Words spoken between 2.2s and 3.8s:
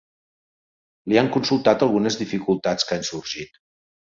dificultats que han sorgit.